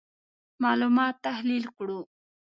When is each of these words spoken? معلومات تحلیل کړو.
معلومات 0.63 1.15
تحلیل 1.25 1.63
کړو. 1.77 1.99